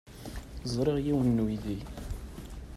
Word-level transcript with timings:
Ẓriɣ 0.73 0.97
yiwen 1.05 1.29
n 1.35 1.43
uydi. 1.43 1.77